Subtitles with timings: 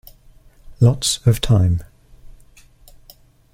[0.79, 1.81] Lots of time.